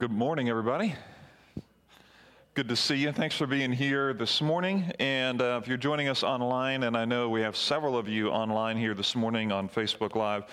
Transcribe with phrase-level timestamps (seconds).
[0.00, 0.94] Good morning, everybody.
[2.54, 3.10] Good to see you.
[3.10, 4.92] Thanks for being here this morning.
[5.00, 8.28] And uh, if you're joining us online, and I know we have several of you
[8.28, 10.44] online here this morning on Facebook Live,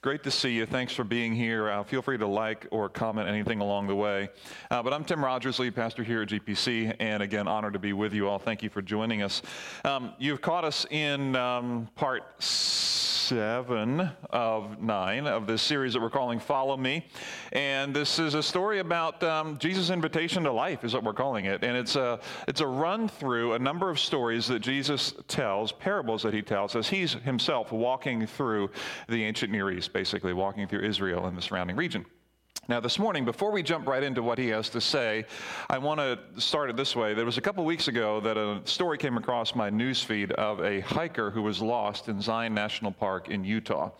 [0.00, 0.64] great to see you.
[0.64, 1.68] Thanks for being here.
[1.68, 4.30] Uh, feel free to like or comment anything along the way.
[4.70, 7.92] Uh, but I'm Tim Rogers, lead pastor here at GPC, and again, honored to be
[7.92, 8.38] with you all.
[8.38, 9.42] Thank you for joining us.
[9.84, 12.42] Um, you've caught us in um, part
[13.24, 17.06] seven of nine of this series that we're calling Follow Me.
[17.52, 21.46] And this is a story about um, Jesus' invitation to life, is what we're calling
[21.46, 21.64] it.
[21.64, 26.22] And it's a, it's a run through a number of stories that Jesus tells, parables
[26.22, 28.70] that he tells, as he's himself walking through
[29.08, 32.04] the ancient Near East, basically, walking through Israel and the surrounding region.
[32.66, 35.26] Now, this morning, before we jump right into what he has to say,
[35.68, 37.12] I want to start it this way.
[37.12, 40.80] There was a couple weeks ago that a story came across my newsfeed of a
[40.80, 43.90] hiker who was lost in Zion National Park in Utah.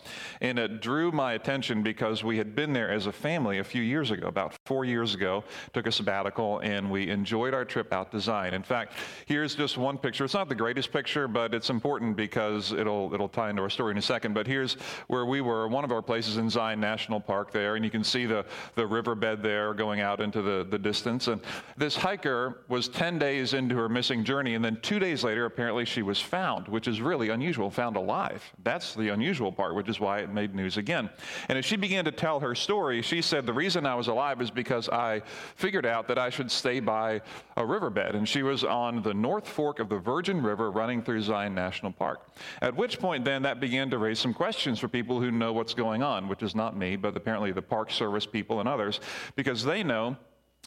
[0.41, 3.83] And it drew my attention because we had been there as a family a few
[3.83, 5.43] years ago, about four years ago,
[5.73, 8.55] took a sabbatical, and we enjoyed our trip out to Zion.
[8.55, 8.93] In fact,
[9.27, 10.25] here's just one picture.
[10.25, 13.91] It's not the greatest picture, but it's important because it'll, it'll tie into our story
[13.91, 14.33] in a second.
[14.33, 14.73] But here's
[15.05, 18.03] where we were, one of our places in Zion National Park there, and you can
[18.03, 18.43] see the
[18.75, 21.27] the riverbed there going out into the, the distance.
[21.27, 21.41] And
[21.77, 25.85] this hiker was 10 days into her missing journey, and then two days later, apparently
[25.85, 28.43] she was found, which is really unusual, found alive.
[28.63, 31.09] That's the unusual part, which is why it made news again.
[31.49, 34.41] And as she began to tell her story, she said, The reason I was alive
[34.41, 35.21] is because I
[35.55, 37.21] figured out that I should stay by
[37.57, 38.15] a riverbed.
[38.15, 41.91] And she was on the North Fork of the Virgin River running through Zion National
[41.91, 42.27] Park.
[42.61, 45.73] At which point, then, that began to raise some questions for people who know what's
[45.73, 48.99] going on, which is not me, but apparently the Park Service people people and others
[49.35, 50.15] because they know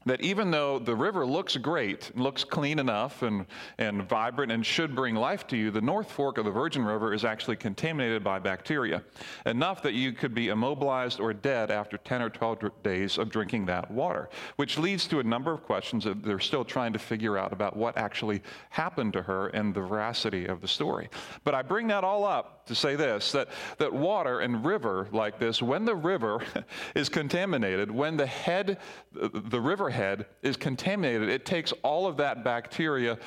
[0.04, 3.46] that even though the river looks great, looks clean enough and,
[3.78, 7.12] and vibrant and should bring life to you, the North Fork of the Virgin River
[7.12, 9.02] is actually contaminated by bacteria,
[9.46, 13.66] enough that you could be immobilized or dead after 10 or 12 days of drinking
[13.66, 17.36] that water, which leads to a number of questions that they're still trying to figure
[17.36, 21.08] out about what actually happened to her and the veracity of the story.
[21.44, 23.48] But I bring that all up to say this that,
[23.78, 26.42] that water and river like this, when the river
[26.94, 28.78] is contaminated, when the head,
[29.12, 33.18] the river head is contaminated, it takes all of that bacteria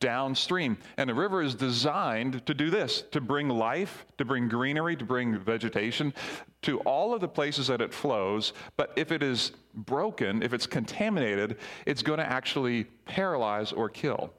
[0.00, 0.76] downstream.
[0.96, 5.04] And the river is designed to do this to bring life, to bring greenery, to
[5.04, 6.12] bring vegetation
[6.66, 8.52] to all of the places that it flows.
[8.76, 14.32] But if it is broken, if it's contaminated, it's going to actually paralyze or kill.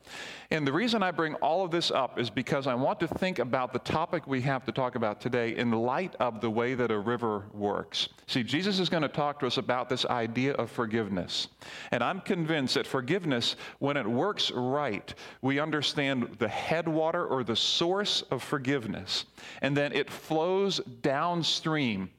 [0.52, 3.40] And the reason I bring all of this up is because I want to think
[3.40, 6.92] about the topic we have to talk about today in light of the way that
[6.92, 8.10] a river works.
[8.26, 11.48] See, Jesus is going to talk to us about this idea of forgiveness.
[11.92, 17.56] And I'm convinced that forgiveness, when it works right, we understand the headwater or the
[17.56, 19.26] source of forgiveness,
[19.62, 22.10] and then it flows downstream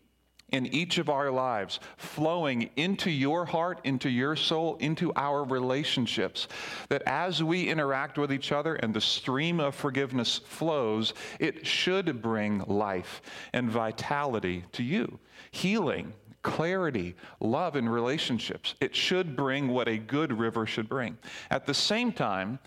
[0.50, 6.48] in each of our lives, flowing into your heart, into your soul, into our relationships.
[6.88, 12.22] That as we interact with each other and the stream of forgiveness flows, it should
[12.22, 13.20] bring life
[13.52, 15.18] and vitality to you,
[15.50, 16.12] healing.
[16.42, 18.74] Clarity, love in relationships.
[18.80, 21.18] It should bring what a good river should bring.
[21.50, 22.60] At the same time,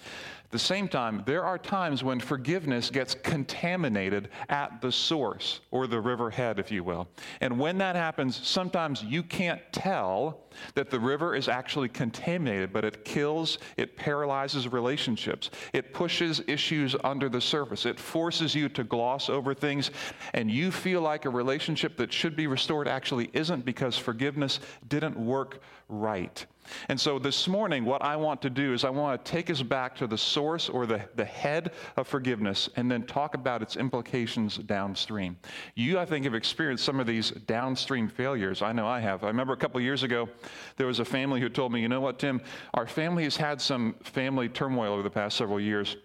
[0.51, 5.99] the same time, there are times when forgiveness gets contaminated at the source or the
[5.99, 7.07] river head, if you will.
[7.39, 10.41] And when that happens, sometimes you can't tell
[10.75, 16.95] that the river is actually contaminated, but it kills, it paralyzes relationships, it pushes issues
[17.03, 19.91] under the surface, it forces you to gloss over things,
[20.33, 25.17] and you feel like a relationship that should be restored actually isn't because forgiveness didn't
[25.17, 26.45] work right.
[26.89, 29.61] And so this morning, what I want to do is I want to take us
[29.61, 33.75] back to the source or the, the head of forgiveness and then talk about its
[33.75, 35.37] implications downstream.
[35.75, 38.61] You, I think, have experienced some of these downstream failures.
[38.61, 39.23] I know I have.
[39.23, 40.29] I remember a couple years ago,
[40.77, 42.41] there was a family who told me, you know what, Tim,
[42.73, 45.97] our family has had some family turmoil over the past several years.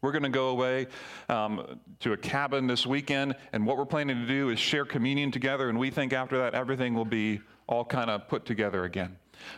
[0.00, 0.86] We're going to go away
[1.28, 5.32] um, to a cabin this weekend, and what we're planning to do is share communion
[5.32, 9.16] together, and we think after that everything will be all kind of put together again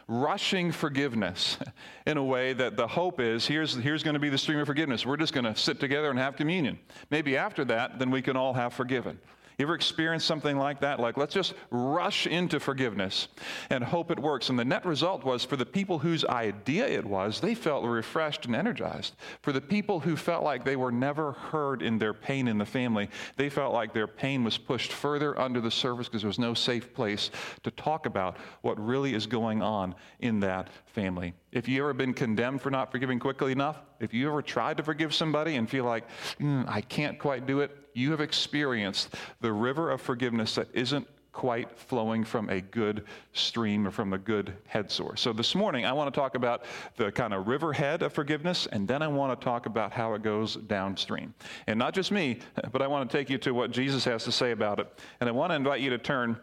[0.09, 1.59] rushing forgiveness
[2.07, 4.67] in a way that the hope is here's, here's going to be the stream of
[4.67, 5.07] forgiveness.
[5.07, 6.79] We're just going to sit together and have communion.
[7.11, 9.19] Maybe after that, then we can all have forgiven.
[9.61, 11.01] You ever experienced something like that?
[11.01, 13.29] Like, let's just rush into forgiveness
[13.69, 14.49] and hope it works.
[14.49, 18.47] And the net result was for the people whose idea it was, they felt refreshed
[18.47, 19.17] and energized.
[19.43, 22.65] For the people who felt like they were never heard in their pain in the
[22.65, 26.39] family, they felt like their pain was pushed further under the surface because there was
[26.39, 27.31] no safe place
[27.63, 31.35] to talk about what really is going on in that family.
[31.53, 34.83] If you ever been condemned for not forgiving quickly enough, if you ever tried to
[34.83, 36.05] forgive somebody and feel like,
[36.39, 41.07] mm, I can't quite do it, you have experienced the river of forgiveness that isn't
[41.33, 45.21] quite flowing from a good stream or from a good head source.
[45.21, 46.65] So this morning, I want to talk about
[46.97, 50.23] the kind of riverhead of forgiveness, and then I want to talk about how it
[50.23, 51.33] goes downstream.
[51.67, 52.41] And not just me,
[52.73, 54.89] but I want to take you to what Jesus has to say about it.
[55.21, 56.37] And I want to invite you to turn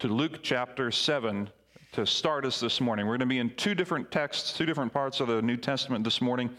[0.00, 1.48] to Luke chapter 7,
[1.92, 3.06] to start us this morning.
[3.06, 6.04] We're going to be in two different texts, two different parts of the New Testament
[6.04, 6.50] this morning.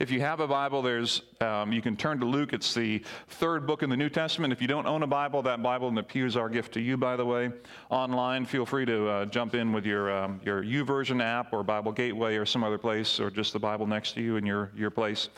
[0.00, 2.52] If you have a Bible, there's um, you can turn to Luke.
[2.52, 4.52] It's the third book in the New Testament.
[4.52, 6.80] If you don't own a Bible, that Bible in the pew is our gift to
[6.80, 6.96] you.
[6.96, 7.52] By the way,
[7.90, 11.92] online, feel free to uh, jump in with your um, your YouVersion app or Bible
[11.92, 14.90] Gateway or some other place, or just the Bible next to you in your your
[14.90, 15.28] place.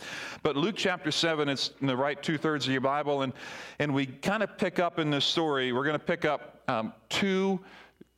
[0.42, 3.32] But Luke chapter seven, it's in the right two thirds of your Bible, and
[3.80, 5.72] and we kind of pick up in this story.
[5.72, 7.60] We're going to pick up um, two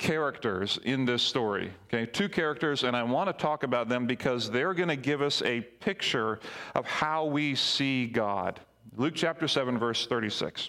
[0.05, 1.73] characters in this story.
[1.87, 5.23] Okay, two characters, and I want to talk about them because they're going to give
[5.23, 6.41] us a picture
[6.75, 8.61] of how we see God.
[8.97, 10.69] Luke chapter 7, verse 36.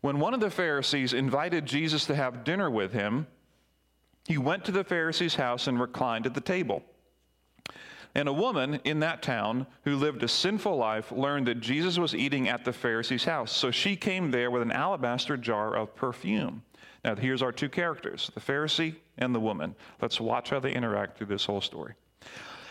[0.00, 3.28] When one of the Pharisees invited Jesus to have dinner with him,
[4.26, 6.82] he went to the Pharisee's house and reclined at the table.
[8.16, 12.16] And a woman in that town who lived a sinful life learned that Jesus was
[12.16, 13.52] eating at the Pharisee's house.
[13.52, 16.62] So she came there with an alabaster jar of perfume.
[17.06, 19.76] Now, here's our two characters the Pharisee and the woman.
[20.02, 21.94] Let's watch how they interact through this whole story.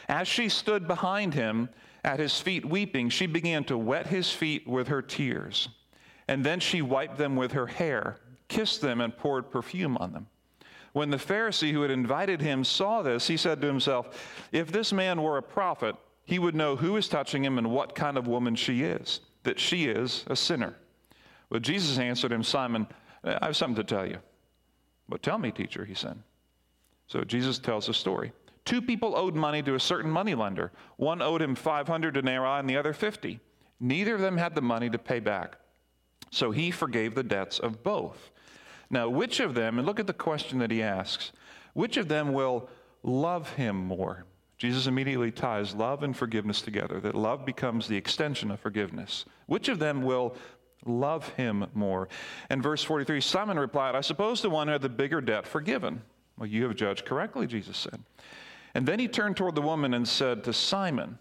[0.10, 1.70] As she stood behind him
[2.04, 5.70] at his feet weeping, she began to wet his feet with her tears.
[6.28, 8.18] And then she wiped them with her hair,
[8.50, 10.28] kissed them, and poured perfume on them.
[10.92, 14.92] When the Pharisee who had invited him saw this, he said to himself, If this
[14.92, 15.96] man were a prophet,
[16.26, 19.62] he would know who is touching him and what kind of woman she is, that
[19.62, 20.76] she is a sinner.
[21.50, 22.88] But Jesus answered him, Simon,
[23.26, 24.18] I have something to tell you.
[25.10, 26.18] But tell me, teacher, he said.
[27.08, 28.32] So Jesus tells a story.
[28.66, 30.72] Two people owed money to a certain moneylender.
[30.98, 33.40] One owed him 500 denarii and the other 50.
[33.80, 35.58] Neither of them had the money to pay back.
[36.32, 38.32] So he forgave the debts of both.
[38.90, 41.32] Now, which of them, and look at the question that he asks,
[41.74, 42.70] which of them will
[43.04, 44.26] love him more?
[44.58, 49.26] Jesus immediately ties love and forgiveness together, that love becomes the extension of forgiveness.
[49.48, 50.36] Which of them will
[50.86, 52.08] love him more.
[52.50, 56.02] And verse 43 Simon replied, I suppose the one who had the bigger debt forgiven.
[56.38, 58.02] Well, you have judged correctly, Jesus said.
[58.74, 61.18] And then he turned toward the woman and said to Simon,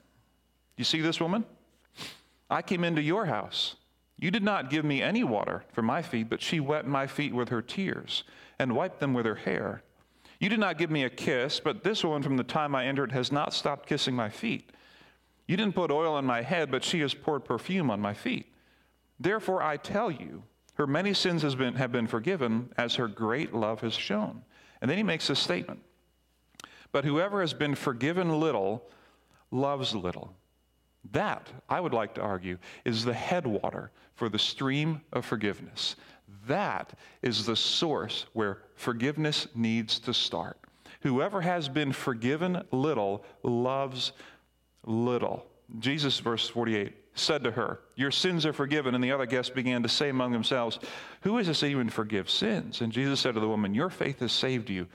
[0.76, 1.44] You see this woman?
[2.50, 3.76] I came into your house.
[4.18, 7.34] You did not give me any water for my feet, but she wet my feet
[7.34, 8.24] with her tears
[8.58, 9.82] and wiped them with her hair.
[10.38, 13.12] You did not give me a kiss, but this woman from the time I entered
[13.12, 14.70] has not stopped kissing my feet.
[15.46, 18.53] You didn't put oil on my head, but she has poured perfume on my feet.
[19.18, 20.42] Therefore, I tell you,
[20.74, 24.42] her many sins been, have been forgiven as her great love has shown.
[24.80, 25.80] And then he makes this statement
[26.92, 28.88] But whoever has been forgiven little
[29.50, 30.34] loves little.
[31.12, 35.96] That, I would like to argue, is the headwater for the stream of forgiveness.
[36.46, 40.58] That is the source where forgiveness needs to start.
[41.02, 44.12] Whoever has been forgiven little loves
[44.84, 45.46] little.
[45.78, 48.94] Jesus, verse 48, said to her, Your sins are forgiven.
[48.94, 50.78] And the other guests began to say among themselves,
[51.22, 52.80] Who is this even forgives sins?
[52.80, 54.86] And Jesus said to the woman, Your faith has saved you.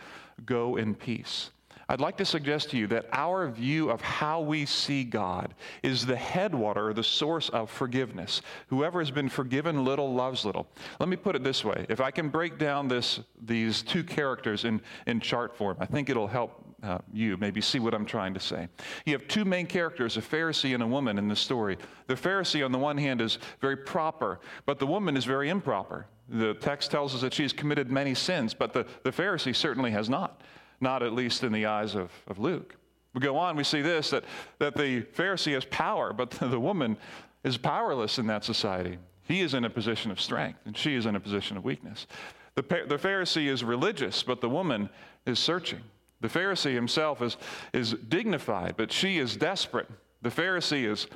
[0.46, 1.52] Go in peace.
[1.92, 6.06] I'd like to suggest to you that our view of how we see God is
[6.06, 8.44] the headwater, the source of forgiveness.
[8.68, 10.68] Whoever has been forgiven little loves little.
[11.00, 11.88] Let me put it this way.
[11.90, 16.12] If I can break down this, these two characters in, in chart form, I think
[16.12, 18.68] it'll help uh, you maybe see what I'm trying to say.
[19.06, 21.78] You have two main characters, a Pharisee and a woman in the story.
[22.08, 26.08] The Pharisee, on the one hand, is very proper, but the woman is very improper.
[26.30, 29.92] The text tells us that she has committed many sins, but the, the Pharisee certainly
[29.92, 30.42] has not,
[30.80, 32.76] not at least in the eyes of, of Luke.
[33.14, 34.24] We go on, we see this that,
[34.60, 36.98] that the Pharisee has power, but the woman
[37.44, 38.98] is powerless in that society.
[39.24, 42.08] He is in a position of strength, and she is in a position of weakness.
[42.56, 44.90] The, the Pharisee is religious, but the woman
[45.26, 45.82] is searching.
[46.22, 47.38] The Pharisee himself is,
[47.74, 49.88] is dignified, but she is desperate.
[50.22, 51.08] The Pharisee is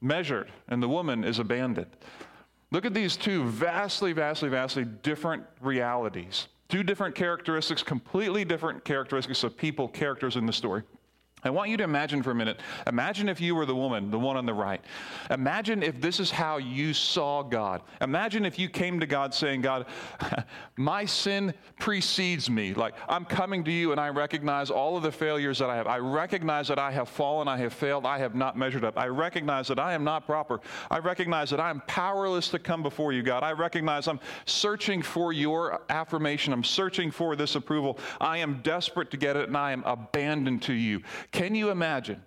[0.00, 1.96] measured, and the woman is abandoned.
[2.70, 6.48] Look at these two vastly, vastly, vastly different realities.
[6.68, 10.82] Two different characteristics, completely different characteristics of people, characters in the story.
[11.44, 12.60] I want you to imagine for a minute.
[12.86, 14.80] Imagine if you were the woman, the one on the right.
[15.28, 17.82] Imagine if this is how you saw God.
[18.00, 19.86] Imagine if you came to God saying, God,
[20.76, 22.74] my sin precedes me.
[22.74, 25.88] Like, I'm coming to you and I recognize all of the failures that I have.
[25.88, 28.96] I recognize that I have fallen, I have failed, I have not measured up.
[28.96, 30.60] I recognize that I am not proper.
[30.92, 33.42] I recognize that I am powerless to come before you, God.
[33.42, 36.52] I recognize I'm searching for your affirmation.
[36.52, 37.98] I'm searching for this approval.
[38.20, 41.02] I am desperate to get it and I am abandoned to you.
[41.32, 42.22] Can you imagine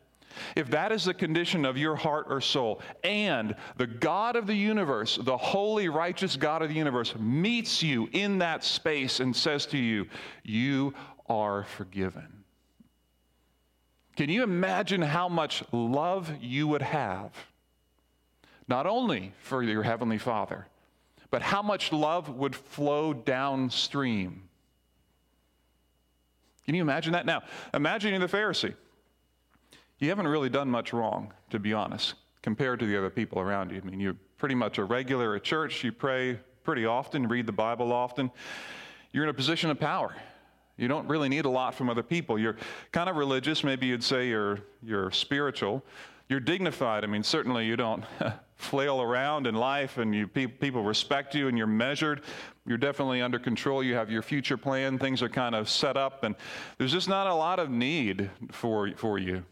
[0.55, 4.55] if that is the condition of your heart or soul, and the God of the
[4.55, 9.65] universe, the holy, righteous God of the universe, meets you in that space and says
[9.67, 10.07] to you,
[10.43, 10.93] You
[11.27, 12.43] are forgiven.
[14.15, 17.31] Can you imagine how much love you would have?
[18.67, 20.67] Not only for your Heavenly Father,
[21.29, 24.43] but how much love would flow downstream.
[26.65, 27.25] Can you imagine that?
[27.25, 27.43] Now,
[27.73, 28.73] imagine the Pharisee
[29.99, 33.71] you haven't really done much wrong, to be honest, compared to the other people around
[33.71, 33.81] you.
[33.83, 37.53] I mean, you're pretty much a regular at church, you pray pretty often, read the
[37.53, 38.31] Bible often.
[39.11, 40.15] You're in a position of power.
[40.77, 42.37] You don't really need a lot from other people.
[42.37, 42.57] You're
[42.91, 45.83] kind of religious, maybe you'd say you're, you're spiritual.
[46.27, 47.03] You're dignified.
[47.03, 48.03] I mean, certainly you don't
[48.55, 52.23] flail around in life and you, people respect you and you're measured.
[52.65, 53.83] You're definitely under control.
[53.83, 54.97] You have your future plan.
[54.97, 56.35] Things are kind of set up, and
[56.77, 59.43] there's just not a lot of need for, for you.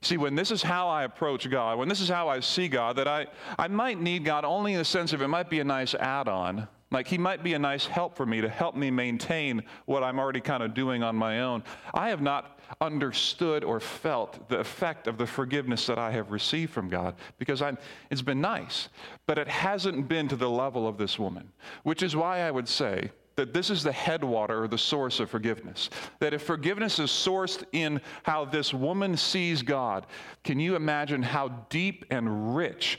[0.00, 2.96] See, when this is how I approach God, when this is how I see God,
[2.96, 3.26] that I,
[3.58, 6.28] I might need God only in the sense of it might be a nice add
[6.28, 6.68] on.
[6.90, 10.18] Like he might be a nice help for me to help me maintain what I'm
[10.18, 11.62] already kind of doing on my own.
[11.92, 16.72] I have not understood or felt the effect of the forgiveness that I have received
[16.72, 17.76] from God because I'm,
[18.10, 18.88] it's been nice,
[19.26, 21.50] but it hasn't been to the level of this woman,
[21.82, 25.30] which is why I would say that this is the headwater or the source of
[25.30, 25.90] forgiveness.
[26.18, 30.08] That if forgiveness is sourced in how this woman sees God,
[30.42, 32.98] can you imagine how deep and rich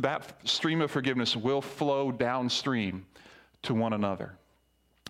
[0.00, 3.04] that stream of forgiveness will flow downstream
[3.62, 4.36] to one another?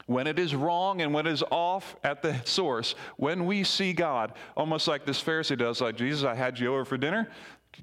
[0.07, 3.93] When it is wrong and when it is off at the source, when we see
[3.93, 7.29] God, almost like this Pharisee does, like Jesus, I had you over for dinner,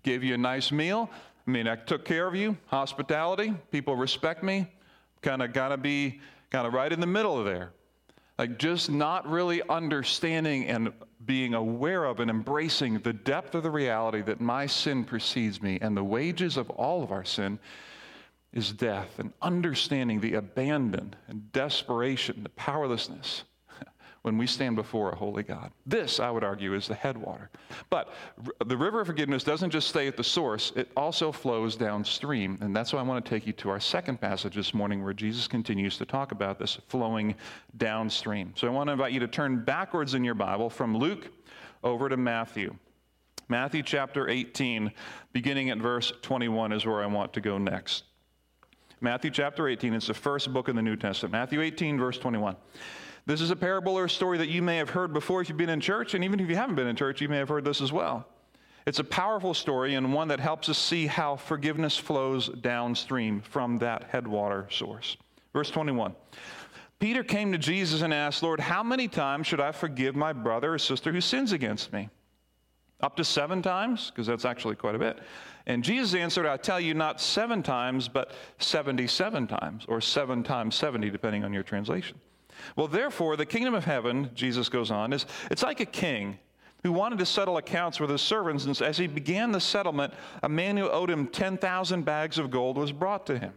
[0.02, 1.12] gave you a nice meal.
[1.48, 4.66] I mean, I took care of you, hospitality, people respect me,
[5.22, 7.72] kind of got to be kind of right in the middle of there.
[8.38, 10.94] Like just not really understanding and
[11.26, 15.80] being aware of and embracing the depth of the reality that my sin precedes me
[15.82, 17.60] and the wages of all of our sin
[18.54, 23.44] is death, and understanding the abandon and desperation, the powerlessness
[24.28, 25.72] when we stand before a holy God.
[25.86, 27.50] This, I would argue, is the headwater.
[27.90, 28.14] But
[28.66, 32.58] the river of forgiveness doesn't just stay at the source, it also flows downstream.
[32.60, 35.14] And that's why I want to take you to our second passage this morning where
[35.14, 37.36] Jesus continues to talk about this flowing
[37.78, 38.52] downstream.
[38.58, 41.30] So I want to invite you to turn backwards in your Bible from Luke
[41.82, 42.76] over to Matthew.
[43.48, 44.92] Matthew chapter 18,
[45.32, 48.04] beginning at verse 21, is where I want to go next.
[49.00, 51.32] Matthew chapter 18, it's the first book in the New Testament.
[51.32, 52.58] Matthew 18, verse 21.
[53.28, 55.58] This is a parable or a story that you may have heard before if you've
[55.58, 57.66] been in church, and even if you haven't been in church, you may have heard
[57.66, 58.26] this as well.
[58.86, 63.80] It's a powerful story and one that helps us see how forgiveness flows downstream from
[63.80, 65.18] that headwater source.
[65.52, 66.16] Verse 21.
[67.00, 70.76] Peter came to Jesus and asked, Lord, how many times should I forgive my brother
[70.76, 72.08] or sister who sins against me?
[73.02, 74.10] Up to seven times?
[74.10, 75.20] Because that's actually quite a bit.
[75.66, 80.76] And Jesus answered, I tell you, not seven times, but 77 times, or seven times
[80.76, 82.22] 70, depending on your translation.
[82.76, 86.40] Well, therefore, the kingdom of heaven, Jesus goes on, is it's like a king
[86.84, 88.66] who wanted to settle accounts with his servants.
[88.66, 92.78] And as he began the settlement, a man who owed him 10,000 bags of gold
[92.78, 93.54] was brought to him.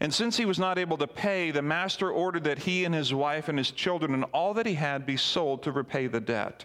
[0.00, 3.12] And since he was not able to pay, the master ordered that he and his
[3.12, 6.64] wife and his children and all that he had be sold to repay the debt.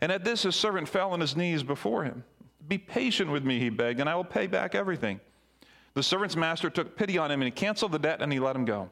[0.00, 2.24] And at this, his servant fell on his knees before him.
[2.68, 5.20] Be patient with me, he begged, and I will pay back everything.
[5.94, 8.54] The servant's master took pity on him and he canceled the debt and he let
[8.54, 8.90] him go.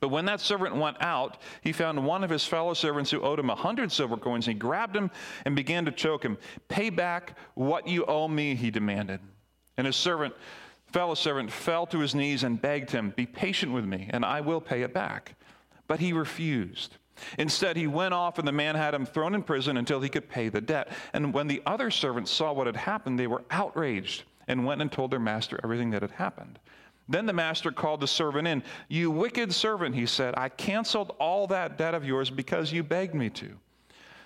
[0.00, 3.38] But when that servant went out, he found one of his fellow servants who owed
[3.38, 4.46] him a hundred silver coins.
[4.46, 5.10] He grabbed him
[5.44, 6.38] and began to choke him.
[6.68, 9.20] Pay back what you owe me, he demanded.
[9.76, 10.34] And his servant,
[10.86, 14.40] fellow servant, fell to his knees and begged him, Be patient with me, and I
[14.40, 15.34] will pay it back.
[15.86, 16.96] But he refused.
[17.38, 20.28] Instead, he went off, and the man had him thrown in prison until he could
[20.28, 20.88] pay the debt.
[21.12, 24.90] And when the other servants saw what had happened, they were outraged and went and
[24.90, 26.58] told their master everything that had happened.
[27.08, 28.62] Then the master called the servant in.
[28.88, 33.14] You wicked servant, he said, I canceled all that debt of yours because you begged
[33.14, 33.50] me to.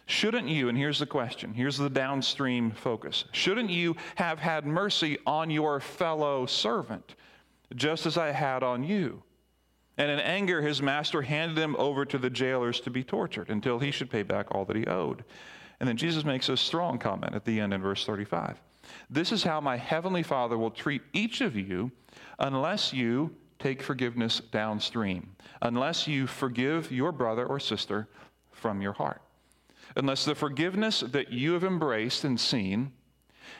[0.06, 5.18] Shouldn't you, and here's the question, here's the downstream focus, shouldn't you have had mercy
[5.26, 7.14] on your fellow servant,
[7.74, 9.22] just as I had on you?
[9.98, 13.80] And in anger, his master handed him over to the jailers to be tortured until
[13.80, 15.24] he should pay back all that he owed.
[15.80, 18.60] And then Jesus makes a strong comment at the end in verse 35.
[19.10, 21.90] This is how my heavenly Father will treat each of you
[22.38, 28.08] unless you take forgiveness downstream, unless you forgive your brother or sister
[28.52, 29.20] from your heart.
[29.96, 32.92] Unless the forgiveness that you have embraced and seen,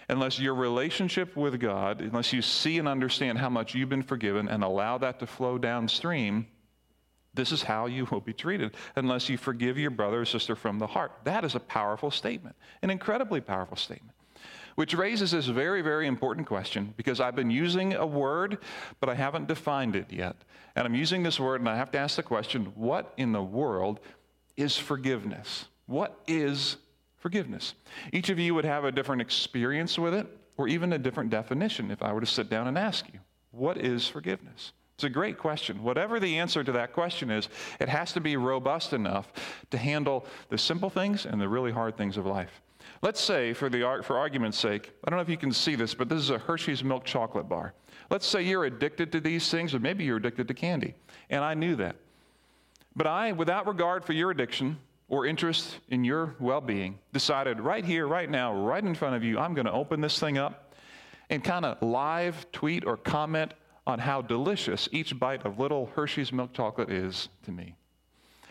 [0.09, 4.47] unless your relationship with God, unless you see and understand how much you've been forgiven
[4.49, 6.47] and allow that to flow downstream,
[7.39, 10.81] This is how you will be treated unless you forgive your brother or sister from
[10.81, 11.13] the heart.
[11.23, 14.17] That is a powerful statement, an incredibly powerful statement.
[14.75, 18.59] Which raises this very, very important question because I've been using a word,
[19.01, 20.37] but I haven't defined it yet.
[20.77, 23.43] And I'm using this word, and I have to ask the question what in the
[23.43, 24.01] world
[24.57, 25.67] is forgiveness?
[25.87, 26.77] What is
[27.17, 27.75] forgiveness?
[28.13, 30.27] Each of you would have a different experience with it,
[30.57, 33.79] or even a different definition if I were to sit down and ask you, What
[33.79, 34.73] is forgiveness?
[34.99, 35.85] It's a great question.
[35.85, 39.33] Whatever the answer to that question is, it has to be robust enough
[39.71, 42.61] to handle the simple things and the really hard things of life.
[43.03, 45.95] Let's say, for, the, for argument's sake, I don't know if you can see this,
[45.95, 47.75] but this is a Hershey's milk chocolate bar.
[48.11, 50.95] Let's say you're addicted to these things, or maybe you're addicted to candy,
[51.31, 51.97] and I knew that.
[52.97, 54.79] But I, without regard for your addiction
[55.09, 59.23] or interest in your well being, decided right here, right now, right in front of
[59.23, 60.75] you, I'm going to open this thing up
[61.31, 63.55] and kind of live tweet or comment
[63.87, 67.75] on how delicious each bite of little Hershey's milk chocolate is to me.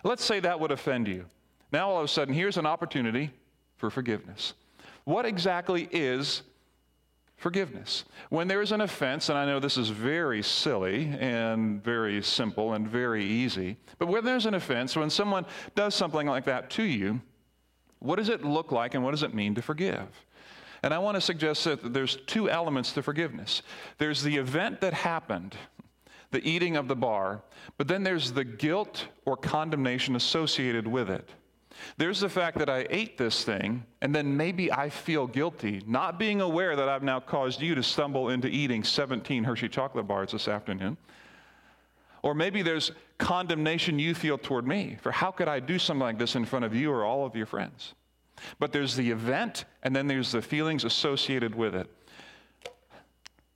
[0.03, 1.25] Let's say that would offend you.
[1.71, 3.31] Now, all of a sudden, here's an opportunity
[3.77, 4.53] for forgiveness.
[5.05, 6.41] What exactly is
[7.37, 8.03] forgiveness?
[8.29, 12.73] When there is an offense, and I know this is very silly and very simple
[12.73, 16.83] and very easy, but when there's an offense, when someone does something like that to
[16.83, 17.21] you,
[17.99, 20.07] what does it look like and what does it mean to forgive?
[20.83, 23.61] And I want to suggest that there's two elements to forgiveness
[23.97, 25.55] there's the event that happened,
[26.31, 27.41] the eating of the bar,
[27.77, 31.29] but then there's the guilt or condemnation associated with it.
[31.97, 36.19] There's the fact that I ate this thing, and then maybe I feel guilty, not
[36.19, 40.31] being aware that I've now caused you to stumble into eating 17 Hershey chocolate bars
[40.31, 40.97] this afternoon.
[42.23, 46.19] Or maybe there's condemnation you feel toward me for how could I do something like
[46.19, 47.93] this in front of you or all of your friends?
[48.59, 51.89] But there's the event, and then there's the feelings associated with it.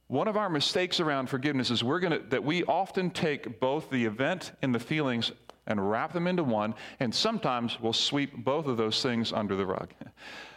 [0.08, 4.06] One of our mistakes around forgiveness is we're to that we often take both the
[4.06, 5.32] event and the feelings
[5.68, 9.66] and wrap them into one, and sometimes we'll sweep both of those things under the
[9.66, 9.90] rug.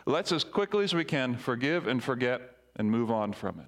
[0.06, 2.42] Let's as quickly as we can forgive and forget
[2.76, 3.66] and move on from it.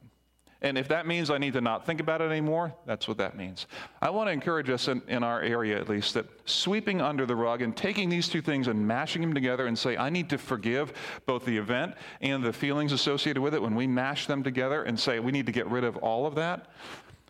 [0.63, 3.37] And if that means I need to not think about it anymore, that's what that
[3.37, 3.67] means.
[4.01, 7.37] I want to encourage us in, in, our area at least that sweeping under the
[7.37, 10.39] rug and taking these two things and mashing them together and say, I need to
[10.39, 10.95] forgive
[11.27, 14.99] both the event and the feelings associated with it, when we mash them together and
[14.99, 16.71] say we need to get rid of all of that,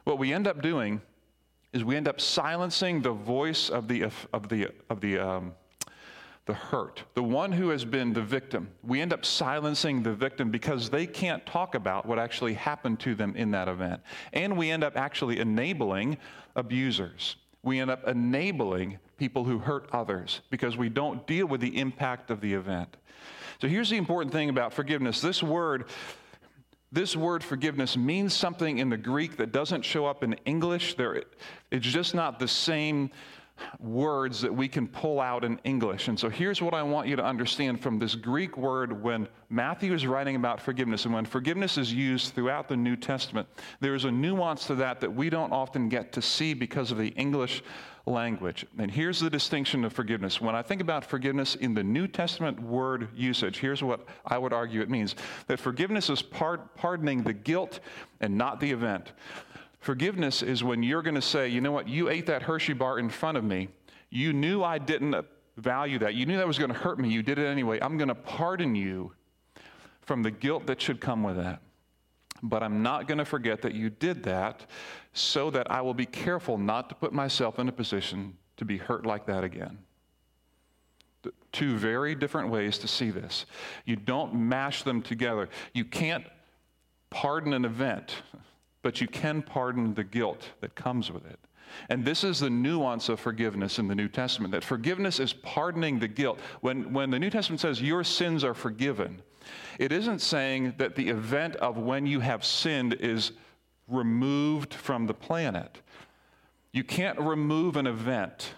[0.05, 1.01] what we end up doing
[1.77, 5.53] is we end up silencing the voice of the, of the, of the, um,
[6.47, 8.69] the hurt, the one who has been the victim.
[8.83, 13.15] We end up silencing the victim because they can't talk about what actually happened to
[13.15, 14.01] them in that event.
[14.33, 16.17] And we end up actually enabling
[16.57, 17.37] abusers.
[17.63, 22.31] We end up enabling people who hurt others because we don't deal with the impact
[22.31, 22.97] of the event.
[23.61, 25.87] So here's the important thing about forgiveness this word
[26.93, 30.95] this word forgiveness means something in the Greek that doesn't show up in English.
[30.97, 31.23] There,
[31.71, 33.11] it's just not the same
[33.79, 36.09] words that we can pull out in English.
[36.09, 39.95] And so here's what I want you to understand from this Greek word when Matthew
[39.95, 43.49] is writing about forgiveness and when forgiveness is used throughout the New Testament,
[43.81, 47.09] there's a nuance to that that we don't often get to see because of the
[47.09, 47.63] English
[48.07, 48.65] language.
[48.79, 50.41] And here's the distinction of forgiveness.
[50.41, 54.53] When I think about forgiveness in the New Testament word usage, here's what I would
[54.53, 55.17] argue it means
[55.49, 57.81] that forgiveness is part, pardoning the guilt
[58.21, 59.13] and not the event.
[59.81, 62.99] Forgiveness is when you're going to say, you know what, you ate that Hershey bar
[62.99, 63.69] in front of me.
[64.11, 65.15] You knew I didn't
[65.57, 66.15] value that.
[66.15, 67.09] You knew that was going to hurt me.
[67.09, 67.79] You did it anyway.
[67.81, 69.13] I'm going to pardon you
[70.03, 71.61] from the guilt that should come with that.
[72.43, 74.67] But I'm not going to forget that you did that
[75.13, 78.77] so that I will be careful not to put myself in a position to be
[78.77, 79.79] hurt like that again.
[81.53, 83.47] Two very different ways to see this.
[83.85, 85.49] You don't mash them together.
[85.73, 86.25] You can't
[87.11, 88.23] pardon an event,
[88.83, 91.39] but you can pardon the guilt that comes with it.
[91.89, 95.99] And this is the nuance of forgiveness in the New Testament that forgiveness is pardoning
[95.99, 96.39] the guilt.
[96.61, 99.21] When, when the New Testament says your sins are forgiven,
[99.79, 103.33] it isn't saying that the event of when you have sinned is
[103.89, 105.81] removed from the planet.
[106.73, 108.55] You can't remove an event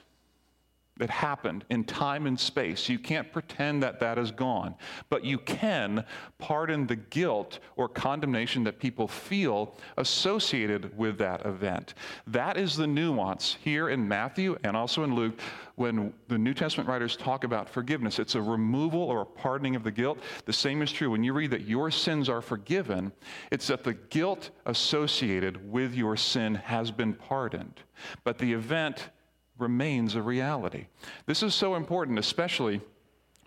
[0.99, 2.89] that happened in time and space.
[2.89, 4.75] You can't pretend that that is gone,
[5.09, 6.05] but you can
[6.39, 11.95] pardon the guilt or condemnation that people feel associated with that event.
[12.27, 15.41] That is the nuance here in Matthew and also in Luke
[15.77, 18.19] when the New Testament writers talk about forgiveness.
[18.19, 20.19] It's a removal or a pardoning of the guilt.
[20.45, 23.13] The same is true when you read that your sins are forgiven,
[23.53, 27.81] it's that the guilt associated with your sin has been pardoned.
[28.25, 29.11] But the event
[29.59, 30.87] remains a reality.
[31.27, 32.81] This is so important, especially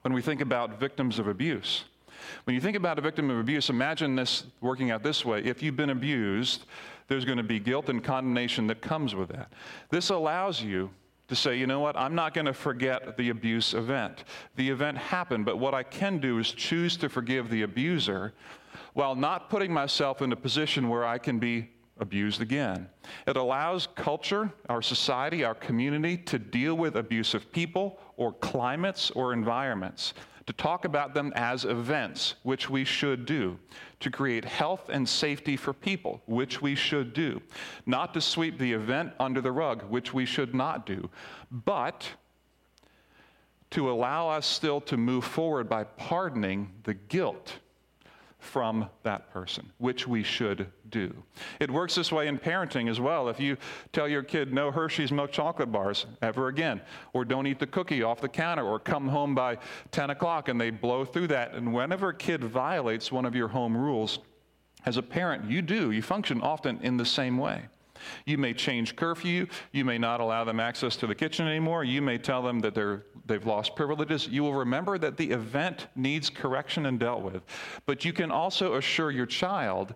[0.02, 1.86] when we think about victims of abuse.
[2.44, 5.44] When you think about a victim of abuse, imagine this working out this way.
[5.44, 6.66] If you've been abused,
[7.08, 9.52] there's going to be guilt and condemnation that comes with that.
[9.90, 10.92] This allows you
[11.28, 14.26] to say, you know what, I'm not going to forget the abuse event.
[14.58, 18.34] The event happened, but what I can do is choose to forgive the abuser
[18.94, 21.70] while not putting myself in a position where I can be
[22.02, 22.90] abused again.
[23.28, 29.32] It allows culture, our society, our community to deal with abusive people or climates or
[29.32, 30.16] environments,
[30.48, 33.58] to talk about them as events, which we should do,
[34.00, 37.40] to create health and safety for people, which we should do,
[37.86, 41.08] not to sweep the event under the rug, which we should not do,
[41.52, 42.10] but
[43.70, 47.60] to allow us still to move forward by pardoning the guilt
[48.42, 51.14] from that person, which we should do.
[51.60, 53.30] It works this way in parenting as well.
[53.30, 53.56] If you
[53.94, 56.82] tell your kid, no Hershey's milk chocolate bars ever again,
[57.14, 59.60] or don't eat the cookie off the counter, or come home by
[59.92, 63.48] 10 o'clock and they blow through that, and whenever a kid violates one of your
[63.48, 64.20] home rules,
[64.86, 67.68] as a parent, you do, you function often in the same way.
[68.26, 69.48] You may change curfew.
[69.72, 71.84] You may not allow them access to the kitchen anymore.
[71.84, 74.28] You may tell them that they're, they've lost privileges.
[74.28, 77.44] You will remember that the event needs correction and dealt with.
[77.86, 79.96] But you can also assure your child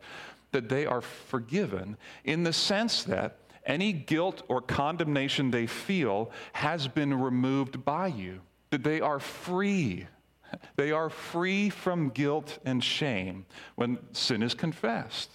[0.52, 6.88] that they are forgiven in the sense that any guilt or condemnation they feel has
[6.88, 10.08] been removed by you, that they are free.
[10.76, 15.32] They are free from guilt and shame when sin is confessed.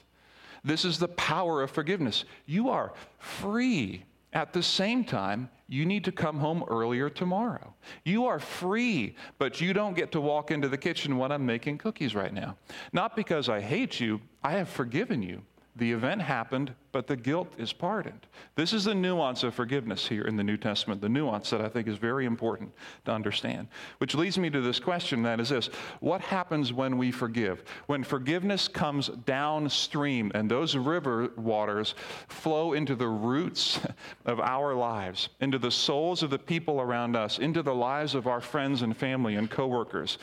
[0.65, 2.25] This is the power of forgiveness.
[2.47, 4.05] You are free.
[4.33, 7.75] At the same time, you need to come home earlier tomorrow.
[8.05, 11.79] You are free, but you don't get to walk into the kitchen when I'm making
[11.79, 12.57] cookies right now.
[12.93, 15.43] Not because I hate you, I have forgiven you.
[15.77, 18.27] The event happened, but the guilt is pardoned.
[18.57, 21.69] This is the nuance of forgiveness here in the New Testament, the nuance that I
[21.69, 22.73] think is very important
[23.05, 23.69] to understand.
[23.99, 25.69] Which leads me to this question that is this
[26.01, 27.63] What happens when we forgive?
[27.87, 31.95] When forgiveness comes downstream and those river waters
[32.29, 33.79] flow into the roots
[34.27, 38.27] of our lives, into the souls of the people around us, into the lives of
[38.27, 40.19] our friends and family and coworkers,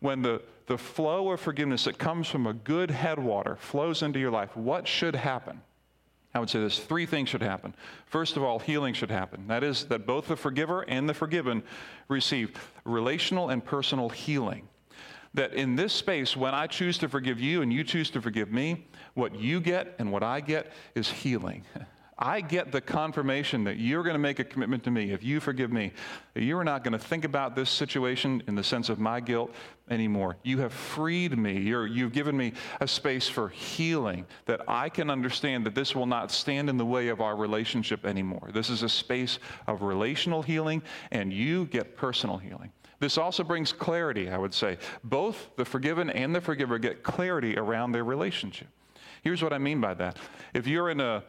[0.00, 4.30] when the, the flow of forgiveness that comes from a good headwater flows into your
[4.30, 5.60] life, what should happen?
[6.34, 7.74] I would say this three things should happen.
[8.06, 9.46] First of all, healing should happen.
[9.48, 11.62] That is, that both the forgiver and the forgiven
[12.08, 12.52] receive
[12.84, 14.68] relational and personal healing.
[15.34, 18.50] That in this space, when I choose to forgive you and you choose to forgive
[18.50, 21.64] me, what you get and what I get is healing.
[22.18, 25.40] I get the confirmation that you're going to make a commitment to me if you
[25.40, 25.92] forgive me,
[26.34, 29.52] you are not going to think about this situation in the sense of my guilt
[29.90, 30.36] anymore.
[30.42, 31.58] You have freed me.
[31.58, 36.06] you you've given me a space for healing that I can understand that this will
[36.06, 38.50] not stand in the way of our relationship anymore.
[38.52, 42.72] This is a space of relational healing, and you get personal healing.
[43.00, 44.78] This also brings clarity, I would say.
[45.02, 48.68] Both the forgiven and the forgiver get clarity around their relationship.
[49.22, 50.18] Here's what I mean by that.
[50.52, 51.24] If you're in a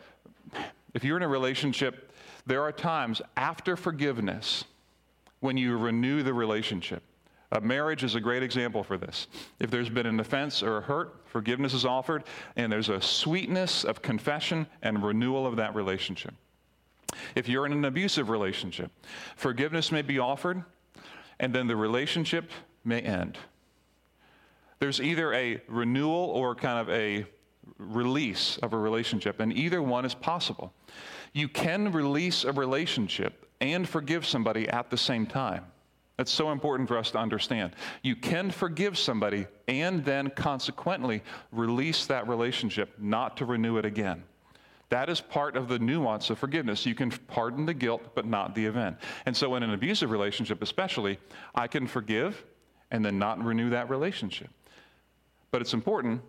[0.94, 2.12] if you're in a relationship,
[2.46, 4.66] there are times after forgiveness
[5.40, 7.04] when you renew the relationship.
[7.52, 9.28] A marriage is a great example for this.
[9.60, 12.24] If there's been an offense or a hurt, forgiveness is offered,
[12.56, 16.34] and there's a sweetness of confession and renewal of that relationship.
[17.36, 18.92] If you're in an abusive relationship,
[19.36, 20.64] forgiveness may be offered,
[21.40, 22.50] and then the relationship
[22.84, 23.38] may end.
[24.80, 27.26] There's either a renewal or kind of a
[27.78, 30.74] release of a relationship, and either one is possible.
[31.34, 35.66] You can release a relationship and forgive somebody at the same time.
[36.18, 37.76] That's so important for us to understand.
[38.04, 44.24] You can forgive somebody and then consequently release that relationship, not to renew it again.
[44.90, 46.86] That is part of the nuance of forgiveness.
[46.86, 48.98] You can pardon the guilt, but not the event.
[49.26, 51.18] And so, in an abusive relationship, especially,
[51.56, 52.46] I can forgive
[52.92, 54.50] and then not renew that relationship.
[55.50, 56.22] But it's important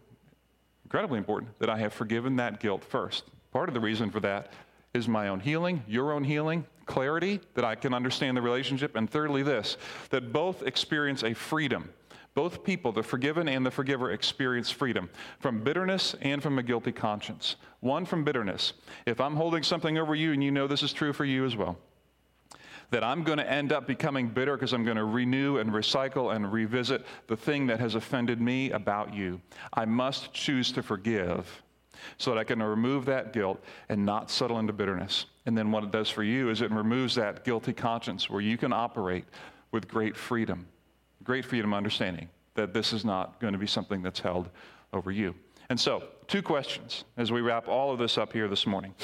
[0.95, 3.25] incredibly important that I have forgiven that guilt first.
[3.51, 4.53] Part of the reason for that
[4.95, 9.11] is my own healing, your own healing, clarity that I can understand the relationship, and
[9.11, 9.77] thirdly, this
[10.11, 11.91] that both experience a freedom.
[12.35, 16.93] Both people, the forgiven and the forgiver, experience freedom from bitterness and from a guilty
[16.93, 17.57] conscience.
[17.81, 18.75] One from bitterness.
[19.05, 21.57] If I'm holding something over you and you know this is true for you as
[21.57, 21.77] well,
[22.91, 26.35] that I'm going to end up becoming bitter because I'm going to renew and recycle
[26.35, 29.41] and revisit the thing that has offended me about you.
[29.73, 31.63] I must choose to forgive
[32.19, 35.27] so that I can remove that guilt and not settle into bitterness.
[35.47, 38.57] And then what it does for you is it removes that guilty conscience where you
[38.57, 39.25] can operate
[39.73, 40.67] with great freedom,
[41.23, 44.49] great freedom understanding that this is not going to be something that's held
[44.93, 45.35] over you.
[45.69, 48.95] And so, two questions as we wrap all of this up here this morning.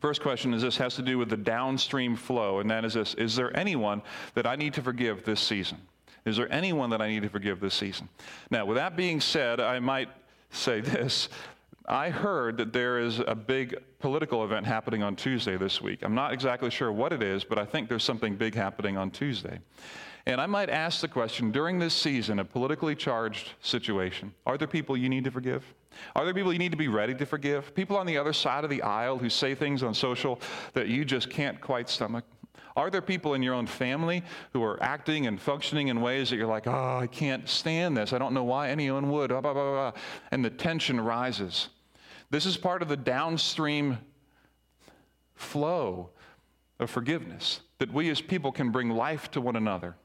[0.00, 3.14] First question is this has to do with the downstream flow, and that is this
[3.14, 4.02] Is there anyone
[4.34, 5.78] that I need to forgive this season?
[6.24, 8.08] Is there anyone that I need to forgive this season?
[8.50, 10.08] Now, with that being said, I might
[10.50, 11.28] say this
[11.88, 16.00] I heard that there is a big political event happening on Tuesday this week.
[16.02, 19.10] I'm not exactly sure what it is, but I think there's something big happening on
[19.10, 19.60] Tuesday.
[20.26, 24.66] And I might ask the question during this season, a politically charged situation, are there
[24.66, 25.62] people you need to forgive?
[26.14, 27.74] Are there people you need to be ready to forgive?
[27.74, 30.40] People on the other side of the aisle who say things on social
[30.72, 32.24] that you just can't quite stomach?
[32.76, 36.36] Are there people in your own family who are acting and functioning in ways that
[36.36, 38.12] you're like, oh, I can't stand this.
[38.12, 39.30] I don't know why anyone would.
[39.30, 39.92] Blah, blah, blah,
[40.30, 41.68] and the tension rises.
[42.30, 43.98] This is part of the downstream
[45.34, 46.10] flow
[46.78, 49.96] of forgiveness that we as people can bring life to one another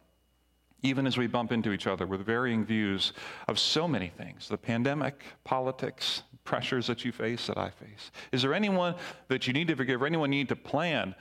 [0.83, 3.13] even as we bump into each other with varying views
[3.47, 8.11] of so many things the pandemic, politics, pressures that you face, that I face.
[8.31, 8.95] Is there anyone
[9.27, 11.15] that you need to forgive, or anyone you need to plan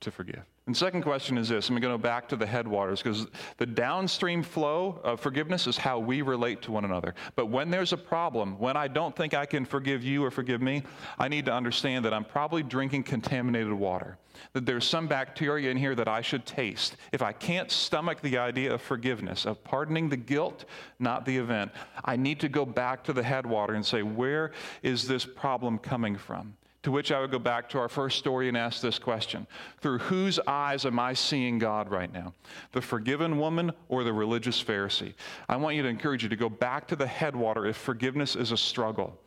[0.00, 0.44] to forgive?
[0.66, 1.68] And second question is this.
[1.68, 5.76] I'm going to go back to the headwaters because the downstream flow of forgiveness is
[5.76, 7.14] how we relate to one another.
[7.36, 10.60] But when there's a problem, when I don't think I can forgive you or forgive
[10.60, 10.82] me,
[11.20, 14.18] I need to understand that I'm probably drinking contaminated water.
[14.54, 16.96] That there's some bacteria in here that I should taste.
[17.12, 20.64] If I can't stomach the idea of forgiveness, of pardoning the guilt,
[20.98, 21.70] not the event,
[22.04, 24.50] I need to go back to the headwater and say, where
[24.82, 26.56] is this problem coming from?
[26.86, 29.48] To which I would go back to our first story and ask this question
[29.80, 32.32] Through whose eyes am I seeing God right now?
[32.70, 35.14] The forgiven woman or the religious Pharisee?
[35.48, 38.52] I want you to encourage you to go back to the headwater if forgiveness is
[38.52, 39.18] a struggle.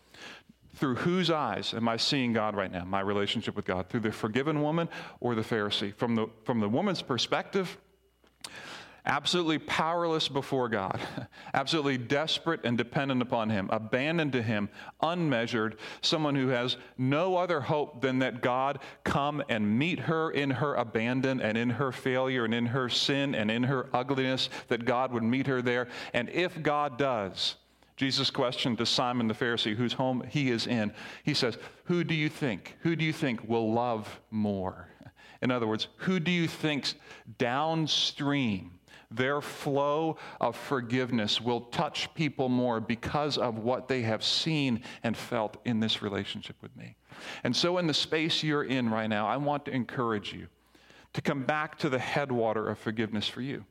[0.76, 2.86] Through whose eyes am I seeing God right now?
[2.86, 3.89] My relationship with God.
[3.89, 4.88] Through the forgiven woman
[5.19, 5.93] or the Pharisee?
[5.93, 7.78] From the, from the woman's perspective,
[9.10, 11.00] absolutely powerless before God,
[11.54, 14.69] absolutely desperate and dependent upon Him, abandoned to Him,
[15.02, 20.52] unmeasured, someone who has no other hope than that God come and meet her in
[20.52, 24.86] her abandon and in her failure and in her sin and in her ugliness, that
[24.86, 25.88] God would meet her there.
[26.13, 27.56] And if God does,
[27.98, 30.93] Jesus questioned to Simon the Pharisee, whose home he is in,
[31.24, 32.78] he says, Who do you think?
[32.82, 34.88] Who do you think will love more?
[35.41, 36.93] In other words, who do you think
[37.38, 38.78] downstream
[39.12, 45.17] their flow of forgiveness will touch people more because of what they have seen and
[45.17, 46.95] felt in this relationship with me.
[47.43, 50.48] And so, in the space you're in right now, I want to encourage you
[51.13, 53.65] to come back to the headwater of forgiveness for you.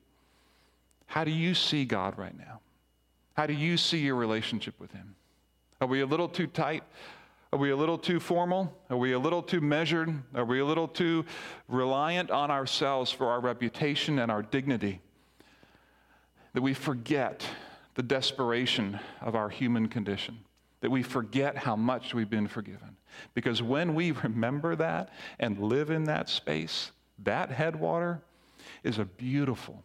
[1.06, 2.60] How do you see God right now?
[3.34, 5.14] How do you see your relationship with Him?
[5.80, 6.82] Are we a little too tight?
[7.52, 8.76] Are we a little too formal?
[8.90, 10.12] Are we a little too measured?
[10.34, 11.24] Are we a little too
[11.68, 15.00] reliant on ourselves for our reputation and our dignity?
[16.54, 17.44] That we forget
[17.94, 20.38] the desperation of our human condition,
[20.80, 22.96] that we forget how much we've been forgiven.
[23.34, 26.92] Because when we remember that and live in that space,
[27.24, 28.22] that headwater
[28.84, 29.82] is a beautiful,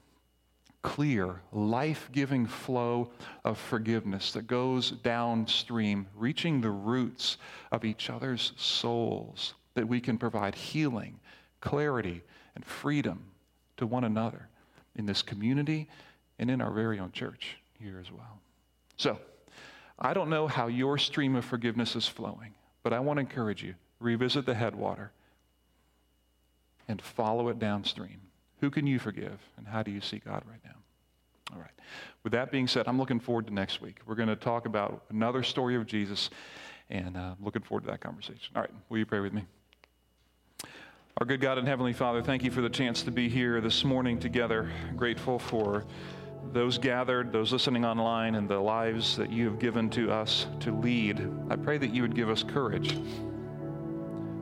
[0.83, 3.09] clear, life giving flow
[3.43, 7.37] of forgiveness that goes downstream, reaching the roots
[7.71, 11.19] of each other's souls, that we can provide healing,
[11.61, 12.21] clarity,
[12.55, 13.23] and freedom
[13.77, 14.47] to one another
[14.95, 15.87] in this community
[16.39, 18.39] and in our very own church here as well.
[18.97, 19.17] So,
[19.99, 23.63] I don't know how your stream of forgiveness is flowing, but I want to encourage
[23.63, 25.11] you revisit the headwater
[26.87, 28.19] and follow it downstream.
[28.59, 30.75] Who can you forgive, and how do you see God right now?
[31.53, 31.71] All right.
[32.23, 33.99] With that being said, I'm looking forward to next week.
[34.05, 36.29] We're going to talk about another story of Jesus,
[36.89, 38.53] and uh, looking forward to that conversation.
[38.55, 38.71] All right.
[38.89, 39.45] Will you pray with me?
[41.17, 43.83] Our good God and Heavenly Father, thank you for the chance to be here this
[43.83, 44.71] morning together.
[44.95, 45.85] Grateful for
[46.51, 50.71] those gathered, those listening online, and the lives that you have given to us to
[50.71, 52.97] lead, I pray that you would give us courage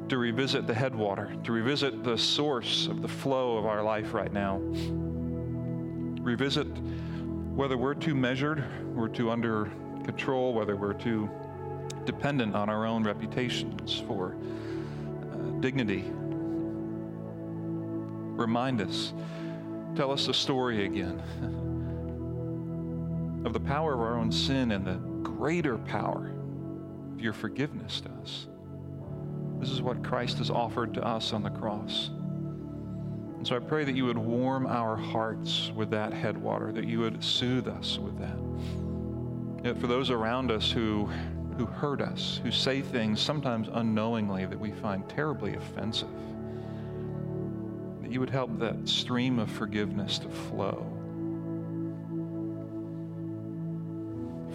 [0.10, 4.34] to revisit the headwater, to revisit the source of the flow of our life right
[4.34, 4.60] now.
[6.22, 6.68] Revisit
[7.56, 8.62] whether we're too measured,
[8.94, 9.72] we're too under
[10.04, 11.30] control, whether we're too
[12.04, 14.36] dependent on our own reputations for
[15.32, 16.04] uh, dignity.
[18.36, 19.14] Remind us.
[19.96, 21.22] Tell us the story again.
[23.46, 26.32] of the power of our own sin and the greater power
[27.14, 28.48] of your forgiveness to us.
[29.60, 32.10] This is what Christ has offered to us on the cross.
[33.38, 37.00] And so I pray that you would warm our hearts with that headwater, that you
[37.00, 39.66] would soothe us with that.
[39.66, 41.10] Yet for those around us who,
[41.58, 46.10] who hurt us, who say things sometimes unknowingly that we find terribly offensive,
[48.02, 50.86] that you would help that stream of forgiveness to flow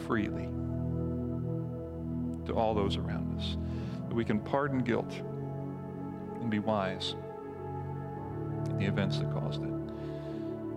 [0.06, 0.48] freely
[2.46, 3.56] to all those around us,
[4.08, 5.12] that we can pardon guilt
[6.40, 7.14] and be wise
[8.70, 9.70] in the events that caused it.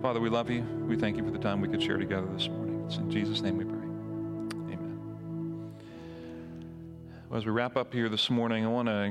[0.02, 0.62] Father, we love you.
[0.88, 2.82] We thank you for the time we could share together this morning.
[2.86, 3.74] It's in Jesus' name we pray.
[4.74, 5.70] Amen.
[7.32, 9.04] As we wrap up here this morning, I want to